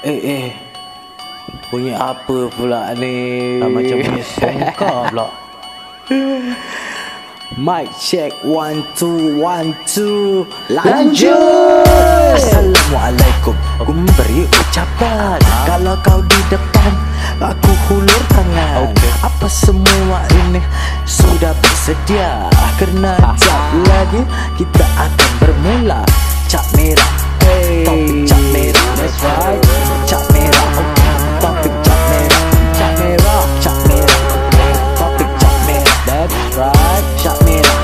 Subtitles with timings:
[0.00, 0.46] Eh eh.
[1.68, 3.60] Bunyi apa pula ni?
[3.60, 5.28] Ah, Macam bunyi songkar pula?
[7.60, 10.48] Mic check one two one two.
[10.72, 11.84] Lanjut!
[12.32, 13.52] Assalamualaikum.
[13.84, 15.36] Aku memberi ucapan.
[15.68, 16.92] Kalau kau di depan
[17.42, 18.88] Aku hulur tangan.
[18.88, 19.10] Okey.
[19.20, 20.60] Apa semua ini
[21.04, 22.48] Sudah bersedia?
[22.80, 24.22] Kerana jap lagi
[24.56, 26.00] Kita akan bermula.
[26.48, 27.12] Cap merah.
[27.44, 27.84] Hey.
[27.84, 28.79] Topik cap merah
[29.18, 29.58] Right
[30.06, 31.14] Cap merah okay.
[31.42, 32.44] Topik cap merah
[32.78, 34.72] Cap merah Cap merah okay.
[34.94, 37.78] Topik cap merah That's right Cap merah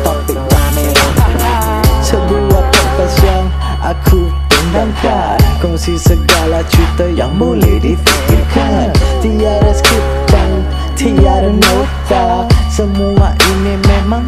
[0.00, 3.46] Topik cap merah Sebuah podcast yang
[3.84, 8.88] aku tendangkan Kongsi segala cerita yang boleh difikirkan
[9.20, 10.64] Tiada skrip dan
[10.96, 14.24] tiada nota Semua ini memang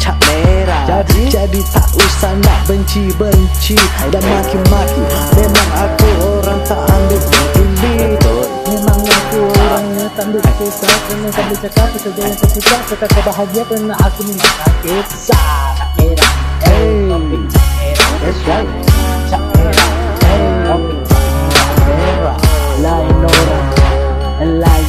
[0.00, 3.76] cap merah Jadi, Jadi tak usah nak benci-benci
[4.08, 5.02] Dan maki-maki
[11.28, 15.76] kisah Kena sambil cakap Kerja yang tak suka Cakap kau bahagia Kerana aku mengisah Kisah
[15.76, 17.08] Tak merah Hey.
[17.08, 18.68] Topik tak merah That's right
[19.28, 19.88] Tak merah
[20.64, 21.20] Topik cap
[21.84, 22.38] merah
[22.78, 24.87] Lain orang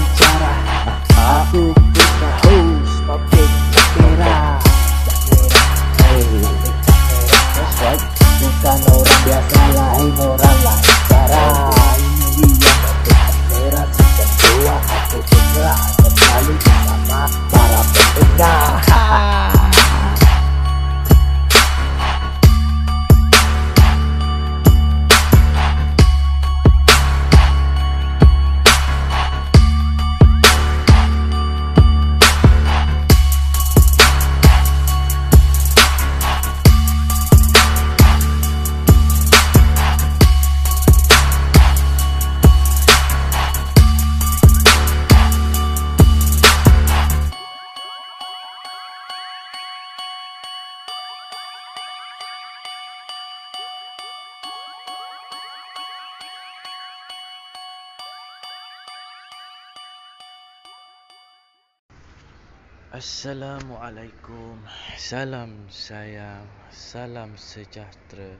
[62.99, 64.59] Assalamualaikum.
[64.99, 68.35] Salam sayang Salam sejahtera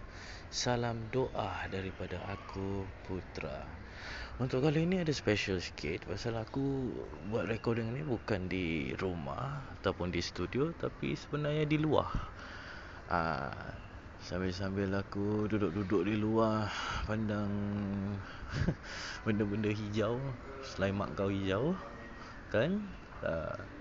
[0.51, 3.63] Salam doa daripada aku Putra.
[4.35, 6.91] Untuk kali ini ada special sikit Pasal aku
[7.31, 12.11] buat recording ni bukan di rumah Ataupun di studio Tapi sebenarnya di luar.
[13.07, 13.79] Ah,
[14.19, 16.67] Sambil-sambil aku duduk-duduk di luar
[17.07, 17.47] Pandang
[19.23, 20.19] Benda-benda hijau
[20.67, 21.79] Selain mak kau hijau
[22.51, 22.83] Kan?
[23.23, 23.78] Ah,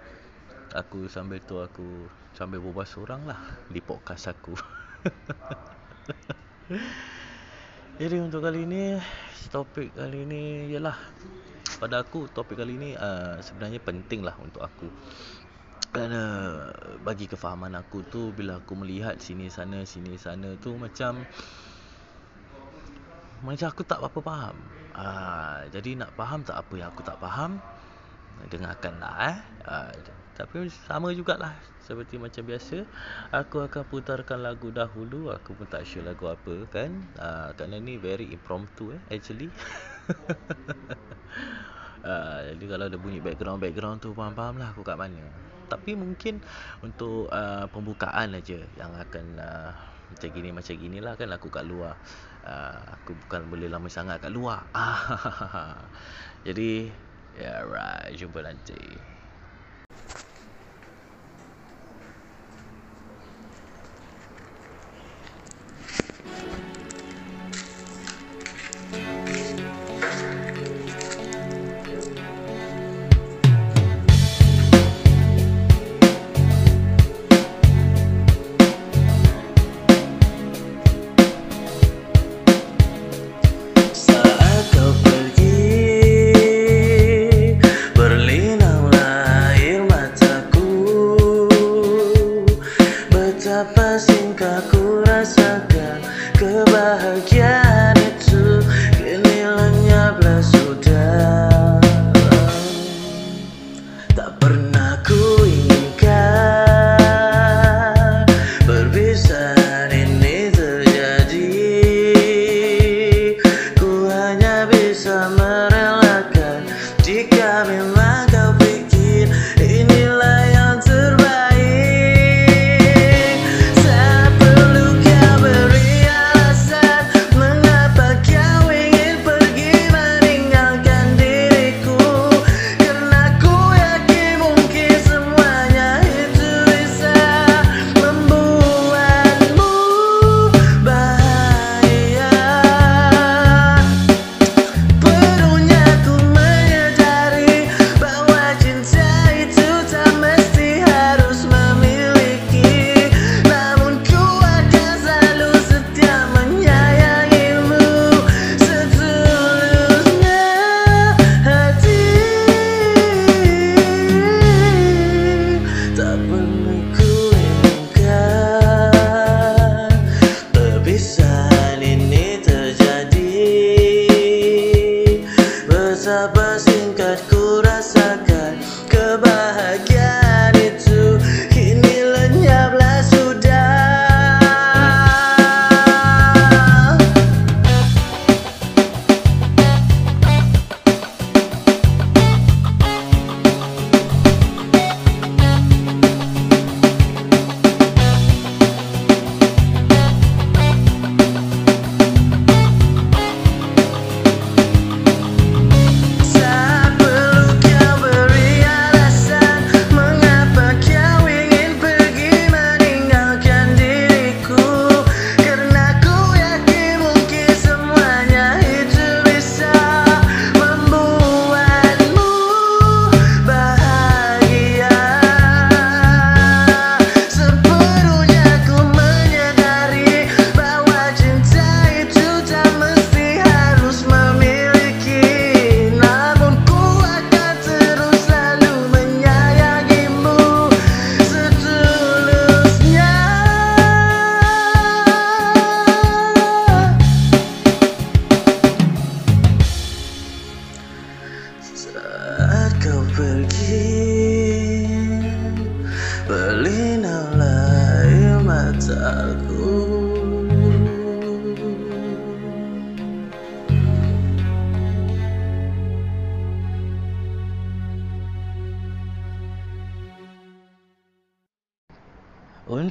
[0.76, 3.40] Aku sambil tu aku Sambil berbual seorang lah
[3.72, 4.52] Di podcast aku.
[8.00, 8.92] Jadi untuk kali ni
[9.48, 10.92] Topik kali ni Ialah
[11.80, 14.92] Pada aku topik kali ni uh, Sebenarnya penting lah untuk aku.
[15.88, 16.20] Kerana
[17.00, 21.24] Bagi kefahaman aku tu Bila aku melihat sini sana Sini sana tu macam
[23.40, 24.56] Macam aku tak apa faham.
[24.92, 27.56] Uh, Jadi nak faham tak apa yang aku tak faham
[28.52, 29.36] Dengarkanlah eh.
[29.64, 29.90] Uh,
[30.38, 31.59] Tapi sama jugalah.
[31.82, 32.87] Seperti macam biasa
[33.34, 35.34] Aku akan putarkan lagu dahulu.
[35.34, 36.94] Aku pun tak sure lagu apa kan?
[37.19, 39.50] Uh, Kerana ni very impromptu eh Actually.
[42.06, 45.26] Uh, Jadi kalau ada bunyi background-background tu Faham-faham lah aku kat mana.
[45.66, 46.38] Tapi mungkin
[46.87, 49.75] Untuk uh, pembukaan aja Yang akan uh,
[50.15, 51.99] Macam gini macam ginilah kan Aku kat luar.
[52.47, 54.70] Uh, Aku bukan boleh lama sangat kat luar.
[56.47, 56.94] Jadi
[57.34, 59.19] yeah, right Jumpa nanti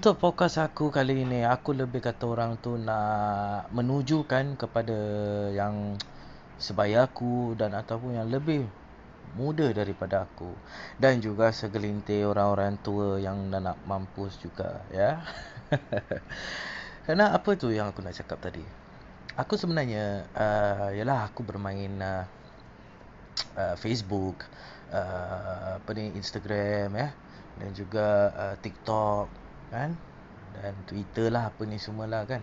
[0.07, 4.95] untuk fokus aku kali ini aku lebih kata orang tu nak menujukan kepada
[5.51, 5.99] yang
[6.55, 8.63] sebaya aku dan ataupun yang lebih
[9.35, 10.47] muda daripada aku.
[10.95, 15.27] Dan juga segelintir orang-orang tua yang dah nak mampus juga ya.
[17.03, 18.63] Kerana apa tu yang aku nak cakap tadi?
[19.35, 22.23] Aku sebenarnya uh, yalah aku bermain uh,
[23.59, 24.47] uh, Facebook
[24.87, 27.11] uh, apa ni Instagram ya.
[27.59, 29.95] Dan juga uh, TikTok kan?
[30.57, 32.41] Dan Twitter lah apa ni semualah kan?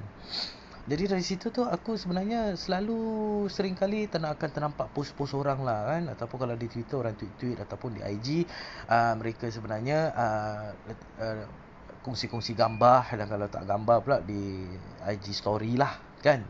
[0.85, 3.01] Jadi dari situ tu aku sebenarnya selalu
[3.49, 6.13] sering kali tak akan ternampak post-post orang lah kan?
[6.13, 8.45] Ataupun kalau di Twitter orang tweet-tweet ataupun di IG
[8.93, 10.69] uh, mereka sebenarnya uh,
[11.25, 11.45] uh,
[12.05, 14.69] kongsi-kongsi gambar dan kalau tak gambar pula di
[15.09, 16.45] IG story lah kan?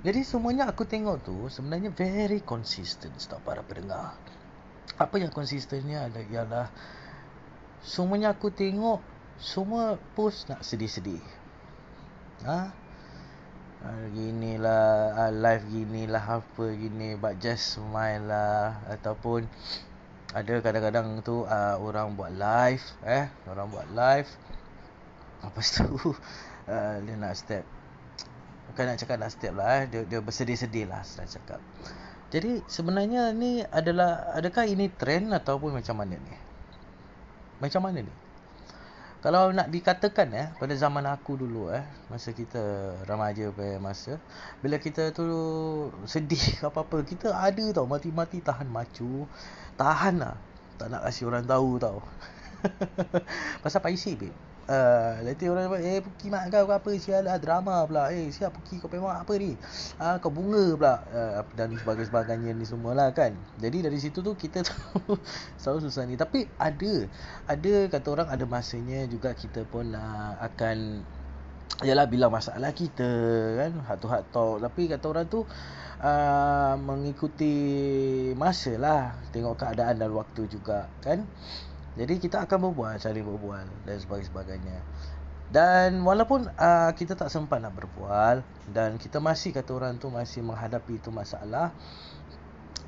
[0.00, 4.14] Jadi semuanya aku tengok tu sebenarnya very consistent stop para pendengar.
[4.94, 6.70] Apa yang konsistennya ada ialah
[7.82, 9.02] semuanya aku tengok
[9.40, 11.24] semua post nak sedih-sedih.
[12.44, 12.68] Ha?
[13.80, 18.76] Uh, gini lah uh, live gini lah apa gini but just smile lah.
[18.92, 19.48] Ataupun
[20.36, 24.28] ada kadang-kadang tu uh, orang buat live eh orang buat live.
[25.40, 27.64] Apa tu uh, dia nak step.
[28.70, 31.64] Bukan nak cakap nak step lah eh dia, dia bersedih-sedih lah saya cakap.
[32.28, 36.36] Jadi sebenarnya ni adalah adakah ini trend ataupun macam mana ni?
[37.58, 38.14] Macam mana ni
[39.20, 44.16] kalau nak dikatakan eh pada zaman aku dulu eh masa kita remaja pada masa
[44.64, 45.28] bila kita tu
[46.08, 49.28] sedih apa-apa kita ada tau mati-mati tahan macu
[49.76, 50.36] tahan lah.
[50.80, 52.00] Tak nak kasi orang tahu tau.
[53.64, 56.90] Pasal paisi babe Uh, nanti orang cakap, eh Puki mak kau apa?
[56.94, 58.14] Sial lah drama pula.
[58.14, 59.58] Eh siap Puki kau memang apa ni?
[59.98, 60.94] Uh, Kau bunga pula.
[61.10, 63.34] Uh, Dan sebagainya ni semua lah kan?
[63.58, 65.18] Jadi dari situ tu kita tahu
[65.58, 66.14] Selalu susah ni.
[66.14, 67.10] Tapi ada
[67.50, 71.02] Ada kata orang ada masanya juga kita pun uh, akan
[71.82, 73.10] Yalah bila masalah kita
[73.58, 73.74] kan?
[73.90, 75.42] Heart to heart talk Tapi kata orang tu
[75.98, 77.54] uh, Mengikuti
[78.38, 81.26] masa lah Tengok keadaan dan waktu juga kan
[81.98, 84.78] jadi kita akan berbual, cari berbual dan sebagainya.
[85.50, 90.46] Dan walaupun uh, kita tak sempat nak berbual dan kita masih kata orang tu masih
[90.46, 91.74] menghadapi itu masalah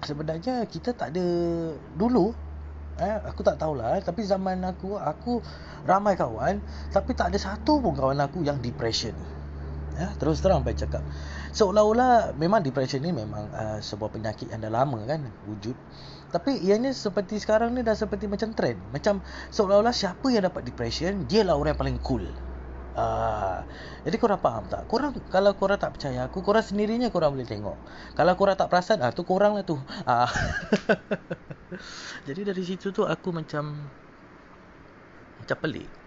[0.07, 1.27] sebenarnya kita tak ada
[1.99, 2.31] dulu
[3.03, 5.43] eh aku tak tahulah tapi zaman aku aku
[5.91, 6.63] ramai kawan
[6.95, 9.15] tapi tak ada satu pun kawan aku yang depression.
[9.93, 11.05] Ya, terus terang baik cakap.
[11.53, 15.77] Seolah-olah memang depression ni memang uh, sebuah penyakit yang dah lama kan wujud.
[16.33, 18.81] Tapi ianya seperti sekarang ni dah seperti macam trend.
[18.89, 19.21] Macam
[19.53, 22.25] seolah-olah siapa yang dapat depression, dia lah orang yang paling cool.
[22.93, 23.65] Uh,
[24.05, 24.85] jadi korang faham tak?
[24.89, 27.77] Korang, kalau korang tak percaya aku, korang sendirinya korang boleh tengok.
[28.17, 29.77] Kalau korang tak perasan, ah tu korang lah tu.
[30.09, 30.29] Uh.
[32.29, 33.77] jadi dari situ tu aku macam
[35.41, 36.02] macam pelik.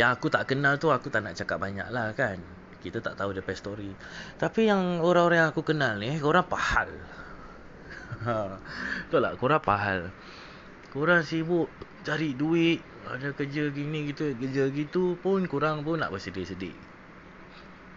[0.00, 2.40] Yang aku tak kenal tu aku tak nak cakap banyak lah kan.
[2.80, 3.92] Kita tak tahu dia story.
[4.40, 6.88] Tapi yang orang-orang yang aku kenal ni, korang pahal.
[8.24, 8.56] Ha.
[9.04, 9.34] Betul tak?
[9.36, 10.08] Korang pahal.
[10.88, 11.68] Korang sibuk
[12.00, 12.80] cari duit.
[13.04, 14.32] Ada kerja gini gitu.
[14.40, 16.72] Kerja gitu pun korang pun nak bersedih-sedih.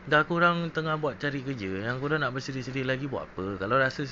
[0.03, 1.87] Dah korang tengah buat cari kerja.
[1.87, 3.63] Yang korang nak bersedih-sedih lagi buat apa?
[3.63, 4.03] Kalau rasa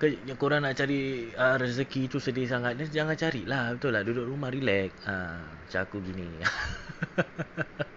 [0.00, 2.76] ke, yang korang nak cari uh, rezeki tu sedih sangat.
[2.78, 3.74] Then jangan carilah.
[3.78, 4.02] Betul lah.
[4.02, 4.90] Duduk rumah relax.
[5.06, 6.26] Ha, macam aku gini.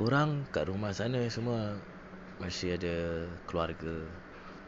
[0.00, 1.76] korang kat rumah sana semua
[2.40, 4.08] masih ada keluarga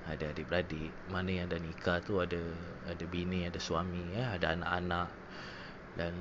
[0.04, 2.36] ada adik-beradik mana yang dah nikah tu ada
[2.84, 5.08] ada bini ada suami ya ada anak-anak
[5.96, 6.12] dan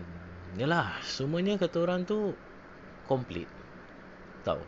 [0.55, 2.31] yalah semuanya kata orang tu
[3.03, 3.51] komplit
[4.47, 4.63] tahu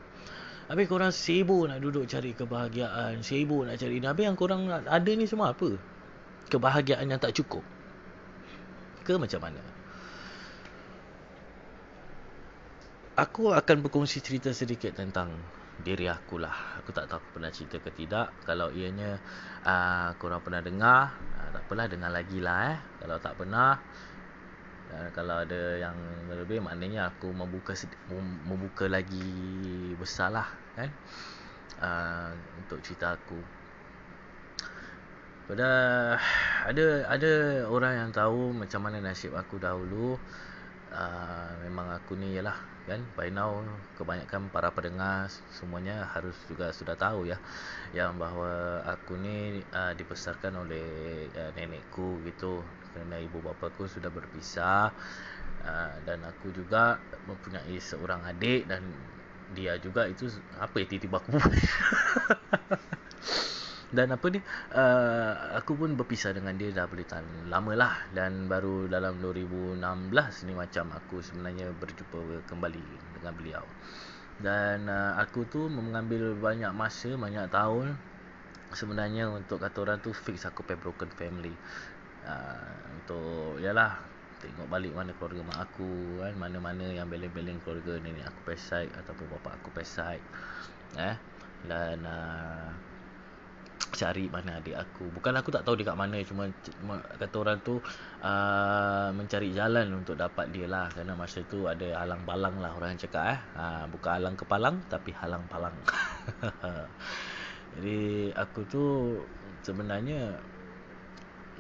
[0.71, 5.27] Habis korang sibuk nak duduk cari kebahagiaan Sibuk nak cari Habis yang korang ada ni
[5.27, 5.75] semua apa?
[6.47, 7.63] Kebahagiaan yang tak cukup.
[9.03, 9.59] Ke macam mana?
[13.13, 15.35] Aku akan berkongsi cerita sedikit tentang
[15.83, 16.79] diri aku lah.
[16.81, 18.31] Aku tak tahu aku pernah cerita ke tidak.
[18.47, 19.19] Kalau ianya
[19.67, 22.77] uh, korang pernah dengar uh, tak apalah dengar lagi lah eh.
[23.03, 23.77] Kalau tak pernah
[24.93, 25.97] uh, kalau ada yang
[26.29, 27.73] lebih maknanya aku membuka
[28.45, 29.25] membuka lagi
[29.97, 30.47] besar lah
[30.77, 30.89] kan?
[31.81, 32.29] Uh,
[32.61, 33.37] untuk cerita aku.
[35.43, 35.69] Pada
[36.63, 37.31] ada ada
[37.67, 40.15] orang yang tahu macam mana nasib aku dahulu.
[40.93, 43.01] Uh, memang aku ni ialah kan?
[43.17, 43.65] By now
[43.97, 47.41] kebanyakan para pendengar semuanya harus juga sudah tahu ya
[47.97, 50.85] yang bahawa aku ni uh, dibesarkan oleh
[51.33, 52.61] uh, nenekku gitu
[52.93, 54.93] kerana ibu bapa aku sudah berpisah
[55.65, 58.85] uh, dan aku juga mempunyai seorang adik dan
[59.53, 61.37] dia juga itu apa yang tiba-tiba aku
[63.93, 64.41] dan apa ni
[64.73, 67.93] uh, aku pun berpisah dengan dia dah boleh tahan lama lah.
[68.09, 69.77] Dan baru dalam 2016
[70.49, 72.83] ni macam aku sebenarnya berjumpa kembali
[73.21, 73.63] dengan beliau.
[74.41, 77.93] Dan uh, aku tu mengambil banyak masa banyak tahun
[78.73, 81.53] sebenarnya untuk kata orang tu fix aku pay broken family
[82.27, 83.99] uh, untuk yalah
[84.43, 89.31] tengok balik mana keluarga mak aku kan mana-mana yang beleng-beleng keluarga nenek aku pesai ataupun
[89.31, 90.19] bapa aku pesai
[90.99, 91.15] eh.
[91.63, 92.67] Dan uh,
[93.95, 95.07] cari mana adik aku.
[95.15, 97.79] Bukan aku tak tahu dia kat mana cuma, cuma kata orang tu
[98.19, 100.91] uh, mencari jalan untuk dapat dia lah.
[100.91, 103.39] Kerana masa tu ada halang palang lah orang cakap eh.
[103.55, 105.75] Uh, bukan halang kepalang tapi halang palang
[107.73, 108.83] jadi aku tu
[109.63, 110.37] sebenarnya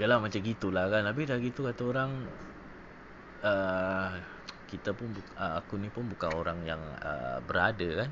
[0.01, 1.05] Yalah macam gitulah kan.
[1.05, 2.11] Habis dah gitu kata orang
[3.45, 4.09] uh,
[4.65, 8.09] Kita pun uh, Aku ni pun bukan orang yang uh, Berada kan.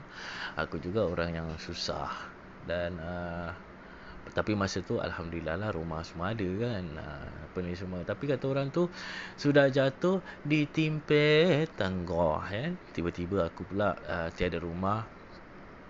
[0.61, 2.09] Aku juga orang yang susah
[2.65, 3.50] Dan uh,
[4.31, 6.85] tapi masa tu Alhamdulillah lah rumah semua ada kan.
[6.93, 8.05] Uh, Apa ni semua.
[8.05, 8.85] Tapi kata orang tu
[9.33, 15.20] Sudah jatuh di timpe tangga kan Tiba-tiba aku pula uh, tiada rumah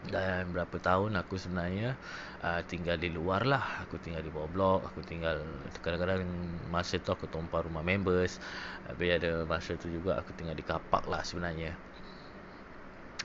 [0.09, 1.93] dan berapa tahun aku sebenarnya
[2.41, 3.85] uh, tinggal di luar lah.
[3.85, 5.45] Aku tinggal di bawah blok aku tinggal
[5.85, 6.25] kadang-kadang
[6.73, 8.41] masa tu aku tumpah rumah members.
[8.89, 11.77] Habis ada masa tu juga aku tinggal di kapak lah sebenarnya.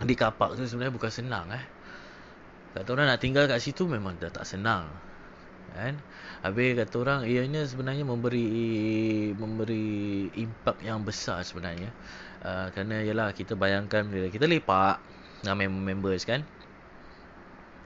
[0.05, 1.65] Di kapak tu sebenarnya bukan senang eh.
[2.77, 4.93] Kata orang nak tinggal kat situ memang dah tak senang
[5.73, 5.97] kan?
[6.45, 8.49] Habis kata orang ianya sebenarnya memberi
[9.33, 11.89] memberi impak yang besar sebenarnya.
[12.45, 15.01] Uh, kerana yalah kita bayangkan bila kita lepak
[15.41, 16.45] dengan members kan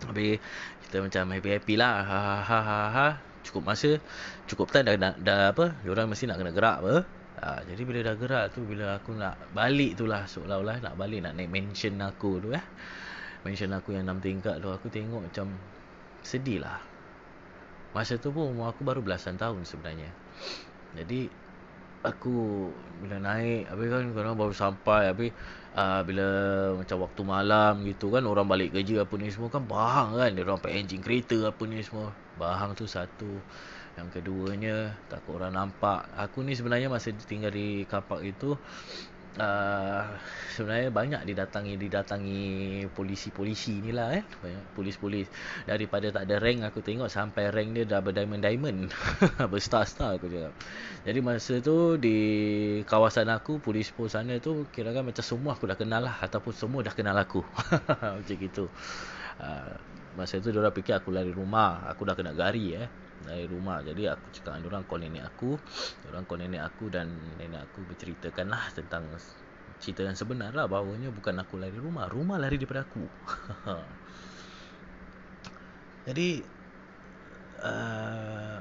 [0.07, 0.41] Habis
[0.89, 1.95] kita macam happy-happy lah.
[2.05, 3.09] Ha, ha ha ha ha.
[3.41, 3.97] Cukup masa,
[4.45, 6.95] cukup time dah, dah, dah apa, diorang mesti nak kena gerak apa.
[7.41, 11.25] Ha, jadi bila dah gerak tu, bila aku nak balik tu lah, seolah-olah nak balik,
[11.25, 12.61] nak naik mansion aku tu eh.
[13.41, 15.57] Mansion aku yang 6 tingkat tu, aku tengok macam
[16.21, 16.85] sedih lah.
[17.97, 20.13] Masa tu pun umur aku baru belasan tahun sebenarnya.
[21.01, 21.33] Jadi,
[22.05, 22.69] aku
[23.01, 25.33] bila naik, habis kan kadang baru sampai, habis
[25.75, 26.27] uh, bila
[26.79, 30.31] macam waktu malam gitu kan orang balik kerja apa ni semua kan bahang kan.
[30.35, 32.11] Dia orang pakai enjin kereta apa ni semua.
[32.39, 33.31] Bahang tu satu.
[33.99, 36.07] Yang keduanya takut orang nampak.
[36.17, 38.57] Aku ni sebenarnya masa tinggal di kapak itu
[39.39, 40.11] uh,
[40.57, 42.43] sebenarnya banyak didatangi didatangi
[42.91, 44.25] polisi-polisi ni lah eh.
[44.27, 45.31] Banyak polis-polis.
[45.69, 48.91] Daripada tak ada rank aku tengok sampai rank dia dah berdiamond-diamond
[49.53, 50.55] berstar-star aku cakap.
[51.07, 52.17] Jadi masa tu di
[52.89, 56.51] kawasan aku polis pos sana tu kira kan macam semua aku dah kenal lah ataupun
[56.51, 57.47] semua dah kenal aku.
[58.19, 58.67] Macam gitu.
[59.41, 59.73] Uh,
[60.19, 62.91] masa tu diorang fikir aku lari rumah aku dah kena gari eh
[63.25, 63.85] dari rumah.
[63.85, 65.57] Jadi aku cakap dengan orang call nenek aku.
[66.09, 69.05] Orang call nenek aku dan nenek aku berceritakan lah tentang
[69.81, 73.01] cerita yang sebenar lah bahawanya bukan aku lari rumah rumah lari daripada aku.
[76.09, 76.29] Jadi
[77.65, 78.61] uh,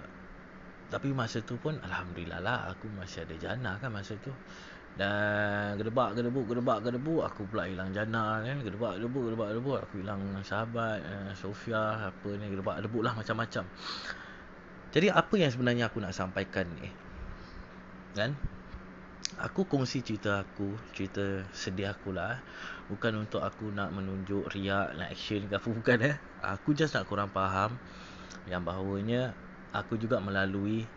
[0.90, 4.32] tapi masa tu pun Alhamdulillah lah aku masih ada jana kan masa tu.
[5.00, 9.96] Dan gedebak gedebuk gedebak gedebuk aku pula hilang jana kan gedebak gedebuk gedebak gedebuk aku
[10.04, 13.64] hilang sahabat uh, Sofia apa ni gedebak gedebuk lah macam-macam
[14.90, 16.90] jadi apa yang sebenarnya aku nak sampaikan ni?
[18.18, 18.34] Kan?
[19.38, 22.42] Aku kongsi cerita aku, cerita sedih aku lah.
[22.90, 26.16] Bukan untuk aku nak menunjuk riak, nak action ke apa, bukan eh.
[26.42, 27.78] Aku just nak korang faham
[28.50, 29.38] yang bahawanya
[29.70, 30.90] aku juga melalui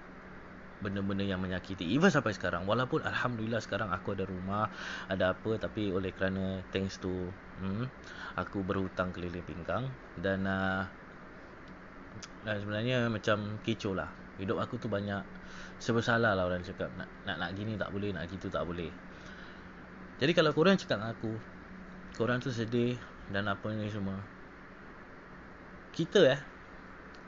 [0.83, 1.87] benda-benda yang menyakiti.
[1.93, 2.67] Even sampai sekarang.
[2.67, 4.73] Walaupun Alhamdulillah sekarang aku ada rumah,
[5.07, 5.61] ada apa.
[5.61, 7.31] Tapi oleh kerana thanks to
[7.63, 7.87] hmm,
[8.35, 9.93] aku berhutang keliling pinggang.
[10.19, 10.89] Dan uh,
[12.43, 14.11] dan sebenarnya macam kecoh lah.
[14.41, 15.23] Hidup aku tu banyak
[15.77, 18.89] Sebersalah lah orang cakap nak, nak nak gini tak boleh Nak gitu tak boleh.
[20.23, 21.33] Jadi kalau korang cakap dengan aku
[22.17, 22.97] Korang tu sedih
[23.29, 24.17] Dan apa ni semua
[25.93, 26.41] Kita eh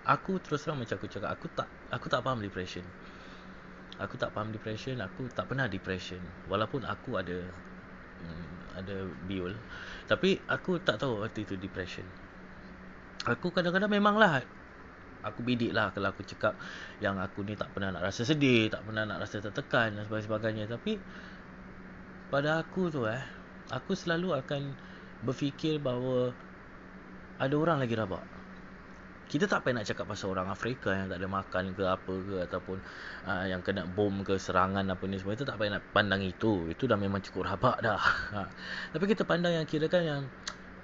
[0.04, 2.84] Aku terus terang macam aku cakap Aku tak aku tak faham depression.
[3.96, 6.20] Aku tak faham depression Aku tak pernah depression.
[6.48, 7.40] Walaupun aku ada
[8.20, 9.56] hmm, Ada biol
[10.04, 12.04] Tapi aku tak tahu Waktu itu depression.
[13.24, 14.44] Aku kadang-kadang memanglah
[15.25, 16.54] aku bidik lah kalau aku cakap
[17.00, 20.69] yang aku ni tak pernah nak rasa sedih, tak pernah nak rasa tertekan dan sebagainya.
[20.69, 21.00] Tapi
[22.28, 23.21] pada aku tu eh,
[23.73, 24.76] aku selalu akan
[25.25, 26.37] berfikir bahawa
[27.40, 28.23] ada orang lagi rabak.
[29.25, 32.37] Kita tak payah nak cakap pasal orang Afrika yang tak ada makan ke apa ke
[32.45, 32.76] ataupun
[33.25, 36.69] uh, yang kena bom ke serangan apa ni semua itu tak payah nak pandang itu.
[36.69, 37.99] Itu dah memang cukup rabak dah.
[38.93, 40.23] Tapi kita pandang yang kira kan yang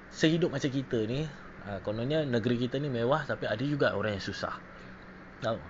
[0.09, 1.29] sehidup macam kita ni
[1.61, 4.57] Ha, kononnya negeri kita ni mewah tapi ada juga orang yang susah.
[5.45, 5.61] Tahu?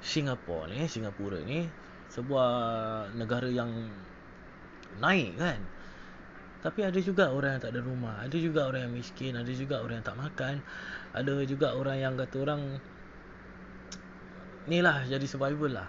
[0.00, 1.68] Singapura ni, Singapura ni
[2.08, 2.50] sebuah
[3.14, 3.68] negara yang
[4.98, 5.60] naik kan.
[6.60, 9.80] Tapi ada juga orang yang tak ada rumah, ada juga orang yang miskin, ada juga
[9.80, 10.54] orang yang tak makan,
[11.16, 12.62] ada juga orang yang kata orang
[14.68, 15.88] ni lah jadi survival lah.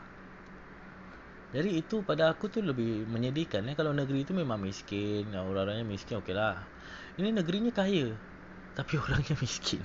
[1.51, 6.23] Jadi itu pada aku tu lebih menyedihkan eh kalau negeri tu memang miskin, orang-orangnya miskin
[6.23, 6.63] okey lah.
[7.19, 8.15] Ini negerinya kaya
[8.77, 9.83] tapi orangnya miskin.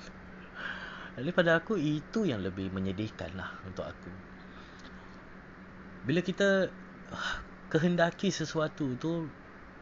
[1.17, 4.13] Jadi pada aku itu yang lebih menyedihkan lah untuk aku.
[6.05, 6.69] Bila kita
[7.11, 7.41] ah,
[7.73, 9.27] kehendaki sesuatu tu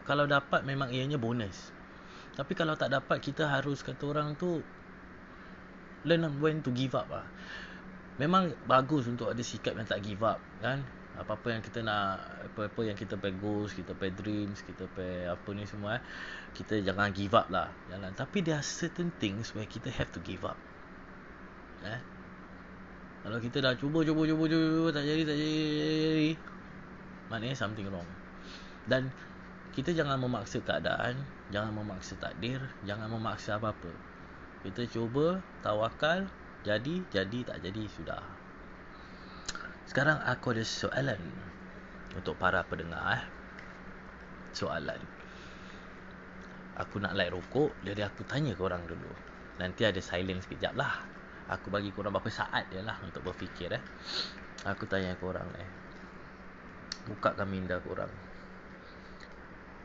[0.06, 1.74] kalau dapat memang ianya bonus.
[2.38, 4.62] Tapi kalau tak dapat kita harus kata orang tu
[6.06, 7.26] learn when to give up lah.
[8.22, 12.18] Memang bagus untuk ada sikap yang tak give up kan apa-apa yang kita nak
[12.50, 16.02] apa-apa yang kita pay goals kita pay dreams kita pay apa ni semua eh
[16.54, 17.68] kita jangan give up lah.
[17.90, 18.14] Jangan.
[18.14, 20.56] Tapi there are certain things where kita have to give up.
[21.82, 22.00] Eh?
[23.26, 26.32] Kalau kita dah cuba cuba cuba cuba tak jadi tak jadi
[27.28, 28.06] maknanya something wrong.
[28.86, 29.10] Dan
[29.74, 31.18] kita jangan memaksa keadaan
[31.50, 33.90] jangan memaksa takdir jangan memaksa apa-apa.
[34.62, 36.30] Kita cuba tawakal
[36.64, 38.43] jadi jadi tak jadi sudah
[39.84, 41.20] sekarang aku ada soalan
[42.16, 43.24] untuk para pendengar eh.
[44.54, 45.00] Soalan.
[46.74, 49.10] Aku nak light rokok, jadi aku tanya korang dulu.
[49.62, 51.06] Nanti ada silence sekejap lah.
[51.46, 53.82] Aku bagi korang berapa saat je lah untuk berfikir eh.
[54.66, 55.70] Aku tanya korang eh.
[57.04, 58.10] Buka kami minda korang.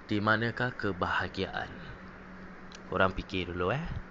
[0.10, 1.70] Di manakah kebahagiaan?
[2.90, 4.09] Korang fikir dulu eh.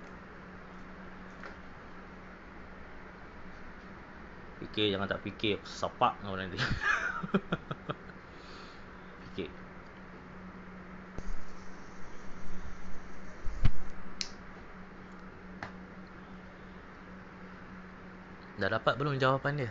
[4.59, 6.59] Fikir jangan tak fikir Sepak kau nanti
[9.31, 9.49] Fikir
[18.59, 19.71] Dah dapat belum jawapan dia?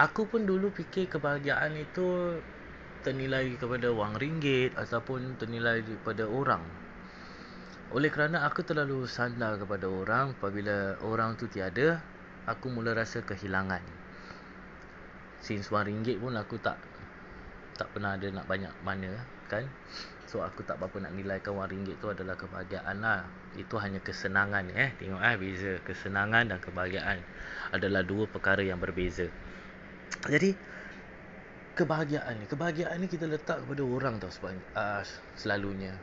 [0.00, 2.40] Aku pun dulu fikir kebahagiaan itu
[3.04, 6.64] ternilai kepada wang ringgit ataupun ternilai kepada orang.
[7.92, 12.00] Oleh kerana aku terlalu sandar kepada orang apabila orang tu tiada,
[12.48, 13.84] aku mula rasa kehilangan.
[15.44, 16.80] Since wang ringgit pun aku tak
[17.78, 19.68] tak pernah ada nak banyak mana kan.
[20.28, 23.28] So aku tak berapa nak nilaikan wang ringgit tu adalah kebahagiaan lah.
[23.54, 24.90] Itu hanya kesenangan eh.
[24.96, 25.72] Tengok eh beza.
[25.84, 27.20] Kesenangan dan kebahagiaan
[27.70, 29.28] adalah dua perkara yang berbeza.
[30.26, 30.56] Jadi
[31.78, 35.04] kebahagiaan ni, kebahagiaan ni kita letak kepada orang tau sebab uh,
[35.38, 35.94] selalunya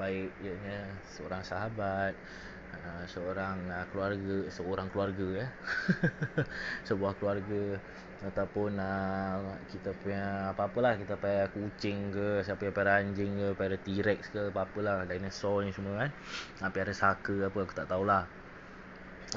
[0.00, 2.16] baik ianya seorang sahabat,
[2.74, 5.50] uh, seorang uh, keluarga, seorang keluarga eh.
[6.88, 7.78] Sebuah keluarga
[8.20, 13.80] ataupun uh, kita punya apa-apalah kita pakai kucing ke, siapa yang pakai anjing ke, pakai
[13.80, 16.10] T-Rex ke, apa-apalah, dinosaur ni semua kan.
[16.60, 18.28] Apa ada saka apa aku tak tahulah.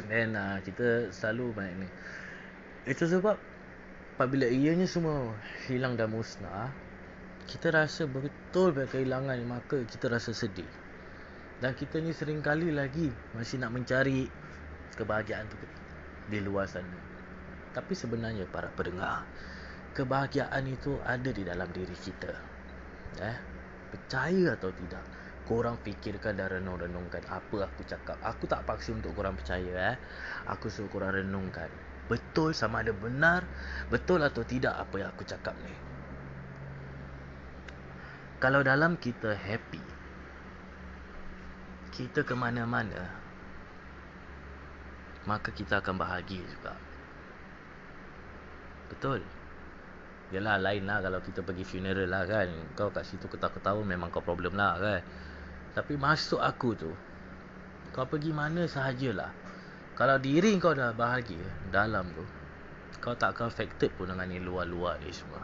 [0.09, 1.89] then uh, kita selalu main ni.
[2.83, 3.39] Itu sebab
[4.19, 5.31] apabila ianya semua
[5.69, 6.73] hilang dan musnah,
[7.47, 10.82] kita rasa betul betul kehilangan maka kita rasa sedih.
[11.63, 13.07] Dan kita ni sering kali lagi
[13.39, 14.27] masih nak mencari
[14.99, 15.55] kebahagiaan tu
[16.27, 16.99] di luar sana.
[17.71, 19.23] Tapi sebenarnya para pendengar,
[19.95, 22.35] kebahagiaan itu ada di dalam diri kita.
[23.23, 23.37] Eh,
[23.95, 25.07] percaya atau tidak,
[25.47, 28.19] korang fikirkan dan renung-renungkan apa aku cakap.
[28.19, 29.97] Aku tak paksa untuk korang percaya eh.
[30.51, 31.71] Aku suruh korang renungkan.
[32.11, 33.47] Betul sama ada benar,
[33.87, 35.71] betul atau tidak apa yang aku cakap ni.
[38.43, 39.92] Kalau dalam kita happy,
[41.93, 43.23] kita ke mana-mana
[45.23, 46.75] maka kita akan bahagia juga.
[48.91, 49.23] Betul?
[50.35, 52.49] Yalah lain lah kalau kita pergi funeral lah kan.
[52.75, 55.01] Kau kat situ ketawa-ketawa memang kau problem lah kan.
[55.73, 56.91] Tapi masuk aku tu
[57.93, 59.29] Kau pergi mana sahajalah.
[59.93, 62.25] Kalau diri kau dah bahagia dalam tu
[62.97, 65.41] Kau tak akan affected pun dengan ni luar-luar ni semua.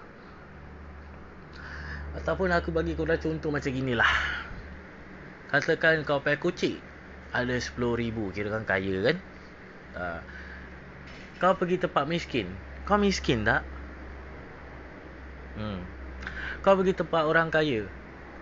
[2.17, 4.38] Ataupun aku bagi kau dah contoh macam gini lah
[5.49, 6.77] Katakan kau pakai kucing
[7.33, 9.17] Ada RM10,000 Kira kan kaya kan
[9.97, 10.21] ha.
[11.41, 12.45] Kau pergi tempat miskin
[12.85, 13.65] Kau miskin tak?
[15.57, 15.81] Hmm.
[16.61, 17.89] Kau pergi tempat orang kaya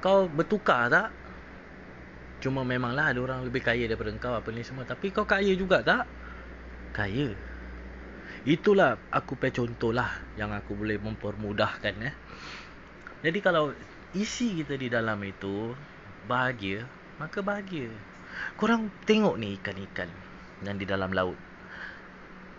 [0.04, 1.16] Kau bertukar tak?
[2.44, 5.80] Cuma memanglah ada orang lebih kaya daripada kau apa ni semua Tapi kau kaya juga
[5.80, 6.04] tak?
[6.92, 7.32] Kaya
[8.44, 12.16] Itulah aku pakai contoh lah Yang aku boleh mempermudahkan eh.
[13.24, 13.72] Jadi kalau
[14.12, 15.72] isi kita di dalam itu
[16.28, 17.90] Bahagia maka bahagia.
[18.58, 20.10] Korang tengok ni ikan-ikan
[20.62, 21.38] yang di dalam laut.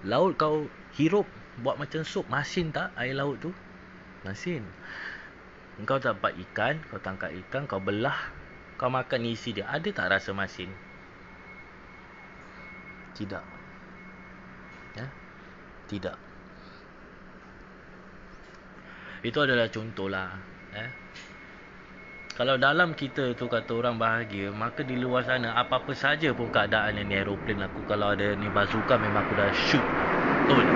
[0.07, 1.27] Laut kau hirup
[1.62, 3.51] buat macam sup masin tak air laut tu?
[4.23, 4.62] Masin.
[5.87, 8.18] Kau dapat ikan, kau tangkap ikan, kau belah,
[8.75, 9.71] kau makan isi dia.
[9.71, 10.71] Ada tak rasa masin?
[13.14, 13.44] Tidak.
[14.99, 15.07] Ya?
[15.87, 16.16] Tidak.
[19.23, 20.35] Itu adalah contohlah.
[20.75, 20.90] Eh?
[22.38, 27.03] Kalau dalam kita tu kata orang bahagia Maka di luar sana apa-apa saja pun keadaan
[27.03, 29.83] ni aeroplan aku Kalau ada ni bazooka memang aku dah shoot
[30.46, 30.70] Betul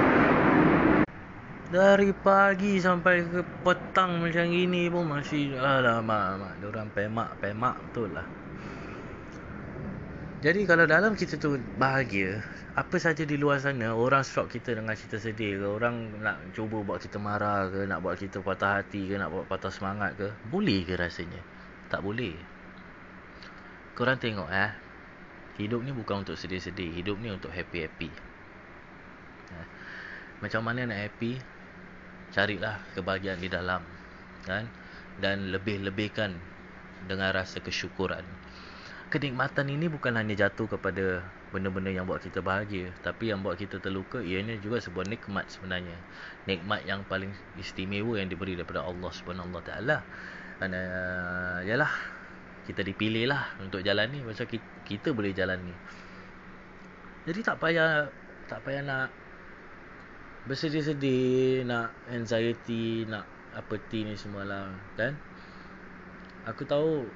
[1.72, 8.12] Dari pagi sampai ke petang macam gini pun masih alamak mak orang pemak pemak betul
[8.12, 8.28] lah.
[10.44, 12.42] Jadi kalau dalam kita tu bahagia,
[12.74, 16.82] apa saja di luar sana orang shock kita dengan cerita sedih ke, orang nak cuba
[16.82, 20.28] buat kita marah ke, nak buat kita patah hati ke, nak buat patah semangat ke,
[20.42, 21.40] boleh ke rasanya?
[21.92, 22.32] Tak boleh.
[23.92, 24.72] Korang tengok eh,
[25.60, 28.08] hidup ni bukan untuk sedih-sedih, hidup ni untuk happy-happy.
[29.52, 29.66] Eh,
[30.40, 31.36] Macam mana nak happy?
[32.32, 33.84] Carilah kebahagiaan di dalam,
[34.48, 34.64] kan?
[35.20, 36.32] Dan lebih-lebihkan
[37.04, 38.24] dengan rasa kesyukuran
[39.12, 41.20] kenikmatan ini bukan hanya jatuh kepada
[41.52, 46.00] benda-benda yang buat kita bahagia tapi yang buat kita terluka ianya juga sebuah nikmat sebenarnya
[46.48, 47.28] nikmat yang paling
[47.60, 50.00] istimewa yang diberi daripada Allah dan
[50.70, 51.90] uh, yalah
[52.62, 54.22] kita dipilih lah untuk jalan ni.
[54.22, 55.74] Macam kita, kita boleh jalan ni.
[57.26, 58.06] Jadi tak payah
[58.46, 59.08] tak payah nak
[60.46, 65.18] bersedih-sedih nak anxiety nak apathy ni semualah kan?
[66.46, 67.06] Aku tahu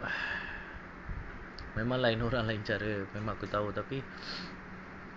[1.76, 3.04] Memang lain orang lain cara.
[3.12, 4.00] Memang aku tahu Tapi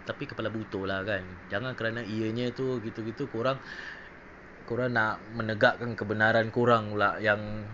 [0.03, 1.23] Tapi kepala butuh lah kan?
[1.47, 3.55] Jangan kerana ianya tu Gitu-gitu korang
[4.69, 7.65] Korang nak menegakkan kebenaran korang pula Yang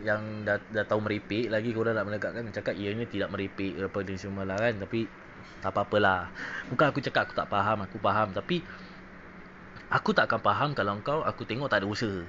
[0.00, 4.16] Yang dah, dah tahu meripik Lagi korang nak menegakkan Cakap ianya tidak meripik Apa ni
[4.16, 5.04] semua lah kan Tapi
[5.60, 6.32] Tak apa-apalah.
[6.72, 8.64] Bukan aku cakap aku tak faham Aku faham Tapi
[9.92, 12.24] Aku tak akan faham Kalau kau Aku tengok tak ada usaha.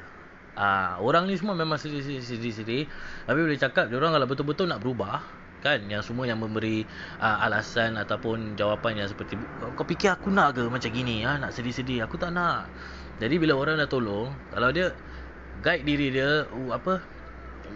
[0.60, 2.92] Ah, orang ni semua memang sedih-sedih
[3.24, 6.88] Tapi boleh cakap Diorang kalau betul-betul nak berubah kan yang semua yang memberi
[7.20, 9.36] uh, alasan ataupun jawapan yang seperti
[9.76, 12.08] kau fikir aku nak ke macam gini ha nak sedih-sedih?
[12.08, 12.72] Aku tak nak
[13.20, 14.96] jadi bila orang dah tolong kalau dia
[15.60, 17.04] guide diri dia apa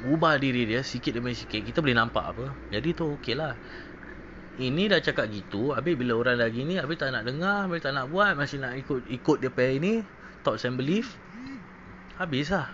[0.07, 2.45] ubah diri dia sikit demi sikit kita boleh nampak apa.
[2.71, 3.53] Jadi tu okeylah
[4.63, 7.97] ini dah cakap gitu habis bila orang dah gini habis tak nak dengar habis tak
[7.97, 10.05] nak buat masih nak ikut ikut dia pay ini
[10.45, 11.17] thoughts and belief
[12.21, 12.69] habislah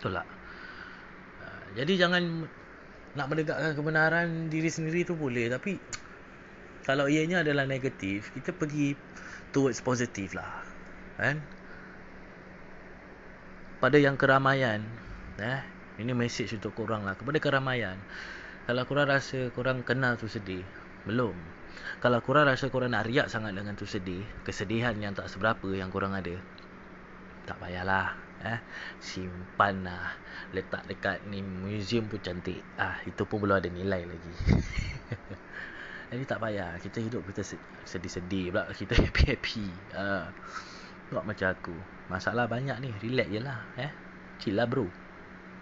[0.00, 0.24] betul tak?
[1.44, 2.48] Uh, jadi jangan
[3.12, 5.76] nak menegakkan kebenaran diri sendiri tu boleh tapi
[6.88, 8.96] kalau ianya adalah negatif kita pergi
[9.52, 10.69] towards positif lah
[11.16, 11.42] kan?
[13.80, 14.84] Pada yang keramaian
[15.40, 15.60] eh
[15.96, 17.16] ini message untuk korang lah.
[17.16, 17.96] Kepada keramaian
[18.68, 20.62] kalau korang rasa korang kenal tu sedih
[21.08, 21.34] belum.
[21.98, 25.88] Kalau korang rasa korang nak riak sangat dengan tu sedih kesedihan yang tak seberapa yang
[25.88, 26.36] korang ada
[27.48, 28.14] tak payahlah
[28.46, 28.60] eh.
[29.00, 30.14] Simpan lah
[30.54, 32.60] letak dekat ni museum pun cantik.
[32.78, 34.32] Ah itu pun belum ada nilai lagi.
[36.10, 36.78] Jadi tak payah.
[36.78, 37.42] Kita hidup kita
[37.86, 38.70] sedih-sedih pula.
[38.70, 39.66] Kita happy-happy.
[39.94, 40.30] Ah
[41.10, 41.74] buat macam aku
[42.06, 43.92] masalah banyak ni relax je lah eh.
[44.40, 44.86] Chill lah bro.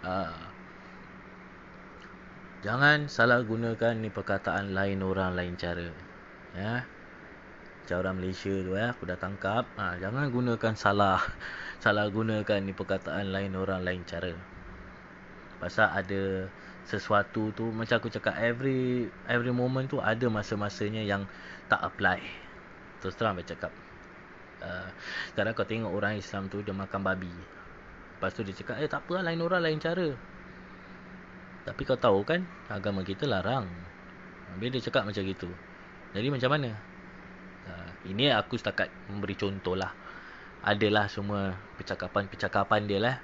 [0.05, 0.49] Ah
[2.59, 5.89] jangan salah gunakan ni perkataan lain orang lain cara
[6.53, 6.83] ya.
[7.89, 9.65] Macam orang Malaysia tu eh aku dah tangkap.
[9.81, 11.17] Ha, jangan gunakan salah.
[11.83, 14.35] Salah gunakan ni perkataan lain orang lain cara.
[15.63, 16.51] Pasal ada
[16.83, 21.23] sesuatu tu macam aku cakap every every moment tu ada masa-masanya yang
[21.71, 22.19] tak apply.
[22.99, 23.71] Terus terang aku cakap
[24.63, 24.87] uh,
[25.33, 27.31] sekarang kau tengok orang Islam tu dia makan babi.
[28.15, 30.09] Lepas tu dia cakap eh tak apa lah lain orang lain cara.
[31.67, 33.67] Tapi kau tahu kan agama kita larang.
[34.55, 35.49] Habis dia cakap macam gitu.
[36.11, 36.89] Jadi macam mana?
[38.07, 39.91] Ini aku setakat memberi contoh lah.
[40.63, 43.15] Adalah semua percakapan-percakapan dia lah.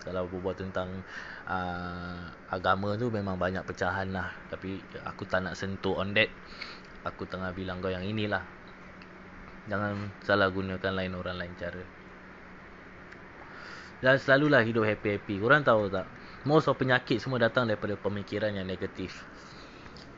[0.00, 1.02] Kalau berbual tentang
[1.44, 4.30] uh, agama tu memang banyak pecahan lah.
[4.48, 6.30] Tapi aku tak nak sentuh on that.
[7.02, 8.46] Aku tengah bilang kau yang inilah
[9.70, 11.84] Jangan salah gunakan lain orang lain cara.
[14.02, 15.38] Dan selalulah hidup happy-happy.
[15.38, 16.10] Korang tahu tak?
[16.42, 19.22] Most of penyakit semua datang daripada pemikiran yang negatif.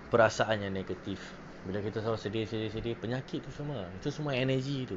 [0.08, 1.20] Perasaan yang negatif.
[1.68, 3.86] Bila kita selalu sedih, sedih, sedih Penyakit tu semua.
[4.00, 4.96] Itu semua energi tu.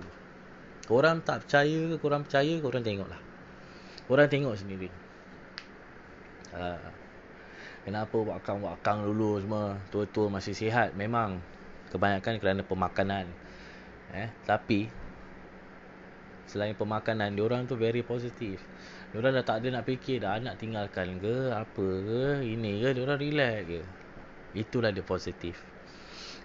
[0.88, 3.22] Korang tak percaya ke Korang percaya Korang tengok lah
[4.06, 4.90] Korang tengok sendiri.
[6.54, 6.78] Ha.
[7.86, 9.78] Kenapa wakang-wakang dulu semua?
[9.90, 10.94] Tua-tua masih sihat.
[10.94, 11.42] Memang.
[11.90, 13.45] Kebanyakan kerana pemakanan
[14.16, 14.88] eh, Tapi
[16.48, 18.64] Selain pemakanan Diorang tu very positif
[19.12, 23.20] Diorang dah tak ada nak fikir Dah anak tinggalkan ke Apa ke Ini ke Diorang
[23.20, 23.82] relax ke
[24.56, 25.76] Itulah dia positif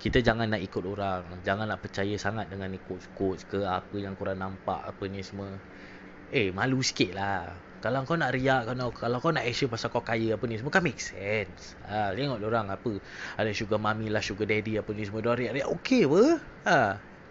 [0.01, 1.45] kita jangan nak ikut orang.
[1.45, 5.61] Jangan nak percaya sangat dengan coach-coach ke apa yang korang nampak apa ni semua.
[6.33, 7.53] Eh malu sikit lah.
[7.85, 10.73] Kalau kau nak riak kalau, kalau kau nak action pasal kau kaya apa ni semua
[10.73, 11.77] kan make sense.
[11.85, 12.97] Ha, tengok orang apa.
[13.37, 15.21] Ada sugar mommy lah sugar daddy apa ni semua.
[15.21, 16.23] Dia riak-riak okey apa?
[16.65, 16.77] Ha,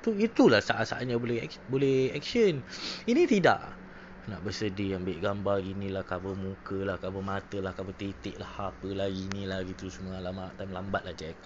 [0.09, 2.65] tu, itulah saat-saatnya boleh boleh action
[3.05, 3.77] ini tidak
[4.25, 8.89] nak bersedih ambil gambar inilah cover muka lah cover mata lah cover titik lah apa
[8.93, 11.37] lah inilah gitu semua lama time lambat lah Jack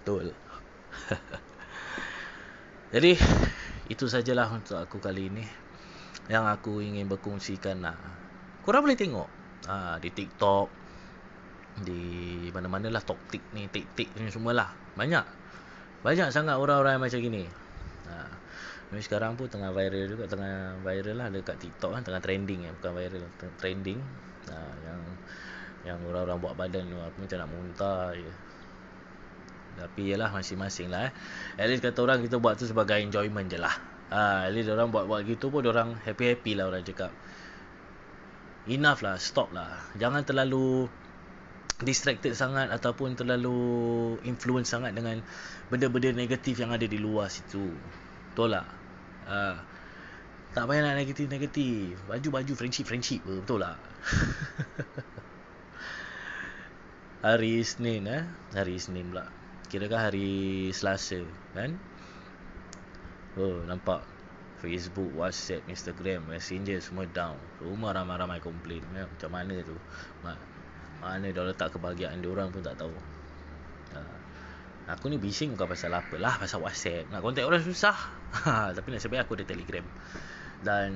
[0.00, 0.32] betul
[2.90, 3.14] Jadi
[3.86, 5.46] itu sajalah untuk aku kali ini.
[6.30, 7.98] yang aku ingin berkongsikan lah.
[8.62, 9.26] Korang boleh tengok
[9.66, 10.70] ha, di TikTok,
[11.82, 12.02] di
[12.54, 14.70] mana-mana lah toktik ni, tik-tik ni semualah.
[14.94, 15.26] Banyak.
[16.06, 17.50] Banyak sangat orang-orang macam gini.
[18.10, 18.26] Ha.
[18.90, 22.74] Ni sekarang pun tengah viral juga, tengah viral lah dekat TikTok kan, tengah trending ya,
[22.74, 23.22] bukan viral,
[23.62, 24.02] trending.
[24.50, 25.00] Ha, yang
[25.80, 28.32] yang orang-orang buat badan tu aku macam nak muntah je.
[29.78, 31.12] Tapi yalah masing-masing lah eh.
[31.56, 33.72] At least kata orang kita buat tu sebagai enjoyment je lah.
[34.10, 37.14] Ha, at least orang buat-buat gitu pun orang happy-happy lah orang cakap.
[38.68, 39.80] Enough lah, stop lah.
[39.96, 40.90] Jangan terlalu
[41.80, 43.56] distracted sangat ataupun terlalu
[44.28, 45.24] influence sangat dengan
[45.72, 47.72] benda-benda negatif yang ada di luar situ.
[48.32, 48.66] Betul lah.
[49.26, 49.56] Ha,
[50.52, 51.96] tak payah nak negatif-negatif.
[52.10, 53.76] Baju-baju friendship-friendship betul lah.
[57.26, 58.24] hari Isnin eh.
[58.52, 59.30] Hari Isnin pula.
[59.70, 61.22] Kira kan hari Selasa
[61.54, 61.78] kan.
[63.38, 64.02] Oh, nampak
[64.60, 67.40] Facebook, WhatsApp, Instagram, Messenger semua down.
[67.64, 68.84] Rumah ramai-ramai komplain.
[68.92, 69.72] Ya, macam mana tu?
[71.00, 72.92] Mana dah letak kebahagiaan orang pun tak tahu.
[73.96, 74.00] Ha.
[74.96, 77.08] Aku ni bising bukan pasal apa lah, pasal WhatsApp.
[77.08, 77.96] Nak kontak orang susah.
[78.30, 79.82] Ha, tapi nak sebab aku ada Telegram.
[80.60, 80.90] Dan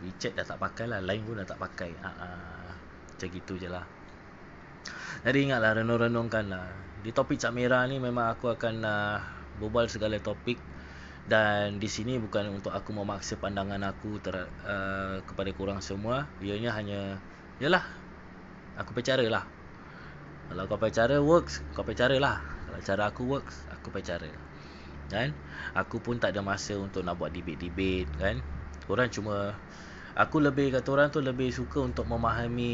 [0.00, 1.90] WeChat dah tak pakai lah, Line pun dah tak pakai.
[1.98, 2.28] Ha, ha.
[3.12, 3.84] Macam gitu je lah.
[5.26, 6.70] Jadi ingatlah renung-renungkan lah.
[7.02, 9.18] Di topik Cak Merah ni memang aku akan uh,
[9.58, 10.58] berbual segala topik
[11.28, 16.72] dan di sini bukan untuk aku memaksa pandangan aku ter, uh, kepada korang semua ianya
[16.72, 17.20] hanya
[17.60, 17.84] yalah
[18.78, 19.44] aku percara lah.
[20.48, 21.60] Kalau kau percara works.
[21.76, 22.40] Kau percara lah.
[22.70, 24.30] Kalau cara aku works aku percara.
[25.10, 25.34] Kan?
[25.76, 28.40] Aku pun tak ada masa untuk nak buat debate-debate kan?
[28.84, 29.56] Korang cuma
[30.16, 32.72] aku lebih kata orang tu lebih suka untuk memahami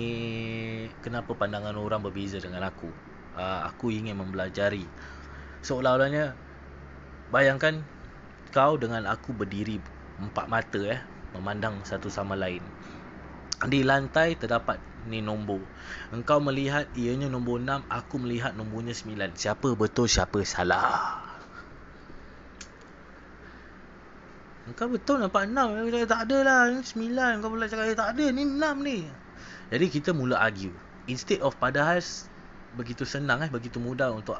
[1.02, 2.90] kenapa pandangan orang berbeza dengan aku.
[3.34, 4.86] Uh, aku ingin mempelajari.
[5.66, 6.34] Seolah-olahnya
[7.34, 7.82] bayangkan
[8.54, 9.82] kau dengan aku berdiri
[10.22, 11.02] empat mata eh
[11.34, 12.62] memandang satu sama lain.
[13.66, 15.60] Di lantai terdapat ni nombor.
[16.10, 19.36] Engkau melihat ianya nombor 6, aku melihat nombornya 9.
[19.36, 21.24] Siapa betul, siapa salah?
[24.64, 25.60] Engkau betul nampak 6.
[25.60, 26.60] Aku cakap tak ada lah.
[26.72, 27.42] Ini 9.
[27.44, 28.24] Kau pula cakap tak ada.
[28.32, 28.98] Ni 6 ni.
[29.68, 30.72] Jadi kita mula argue.
[31.04, 32.00] Instead of padahal
[32.74, 34.38] begitu senang eh begitu mudah untuk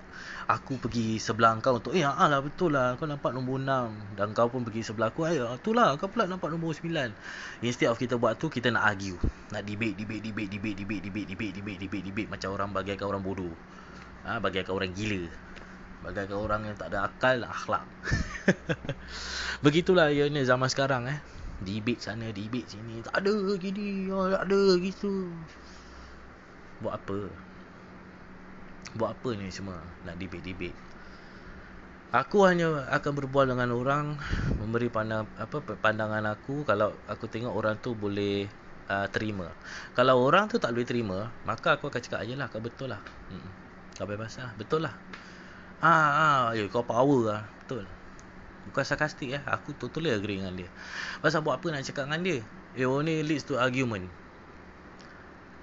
[0.51, 4.35] aku pergi sebelah kau untuk eh ah lah betul lah kau nampak nombor 6 dan
[4.35, 8.20] kau pun pergi sebelah aku eh itulah kau pula nampak nombor 9 instead of kita
[8.20, 9.16] buat tu kita nak argue.
[9.55, 12.29] Nak debate debate debate debate debate debate debate debate debate debate.
[12.29, 13.55] Macam orang bagaikan orang bodoh.
[14.25, 15.29] Ah ha, bagaikan orang gila.
[16.05, 17.85] Bagaikan orang yang tak ada akal akhlak.
[19.64, 21.18] Begitulah ianya zaman sekarang eh.
[21.64, 23.01] Debate sana debate sini.
[23.01, 25.33] Tak ada gini oh, tak ada gitu.
[26.83, 27.18] Buat apa
[28.94, 29.83] buat apa ni semua?
[30.07, 30.74] Nak debate-debate.
[32.14, 34.14] Aku hanya akan berbual dengan orang
[34.62, 38.46] memberi pandang apa pandangan aku kalau aku tengok orang tu boleh
[38.87, 39.50] uh, terima.
[39.98, 43.02] Kalau orang tu tak boleh terima maka aku akan cakap ajalah kau betul lah.
[43.35, 43.50] Hmm.
[43.98, 44.54] kau bebas lah.
[44.54, 44.94] Betul lah.
[45.83, 47.42] Ah ah ya kau power lah.
[47.66, 47.83] Betul.
[48.70, 49.42] Bukan sarkastik eh.
[49.50, 50.70] Aku totally agree dengan dia.
[51.18, 52.38] Pasal buat apa nak cakap dengan dia?
[52.78, 54.07] Eh oh ni leads to argument.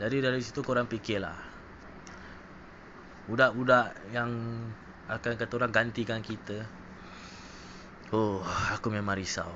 [0.03, 1.50] Jadi dari situ korang fikirlah
[3.31, 4.27] budak-budak yang
[5.07, 6.67] akan kata orang gantikan kita.
[8.11, 9.55] Oh aku memang risau.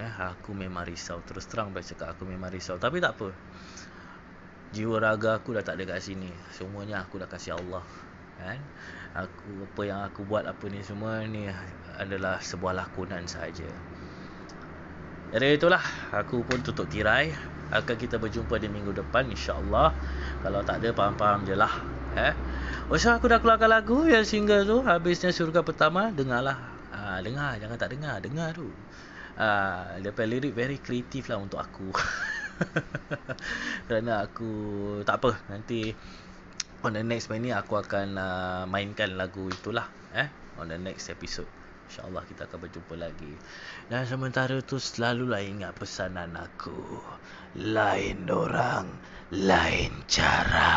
[0.00, 1.20] Eh aku memang risau.
[1.28, 2.80] Terus terang baca cakap aku memang risau.
[2.80, 3.28] Tapi tak apa.
[4.72, 6.32] Jiwa raga aku dah tak ada kat sini.
[6.48, 7.84] Semuanya aku dah kasih Allah.
[8.40, 8.56] Kan?
[9.12, 11.44] Aku apa yang aku buat apa ni semua ni
[12.00, 13.68] adalah sebuah lakonan saja.
[15.28, 15.84] Jadi itulah.
[16.16, 17.36] Aku pun tutup tirai.
[17.68, 19.94] Akan kita berjumpa di minggu depan insyaallah
[20.42, 21.70] kalau tak ada faham-faham je lah.
[22.16, 22.34] Eh
[22.90, 26.58] Masa aku dah keluarkan lagu yang single tu habisnya surga pertama dengarlah.
[26.90, 28.66] Ah dengar jangan tak dengar, dengar tu.
[29.38, 31.94] Ah dia punya lirik very kreatif lah untuk aku.
[33.86, 34.52] Kerana aku
[35.06, 35.94] tak apa nanti
[36.82, 39.84] on the next ni aku akan uh, mainkan lagu itulah
[40.16, 40.28] eh
[40.58, 41.48] on the next episode.
[41.90, 43.34] InsyaAllah kita akan berjumpa lagi.
[43.90, 47.02] Dan sementara tu selalulah ingat pesanan aku.
[47.58, 48.86] Lain orang,
[49.34, 50.70] lain cara.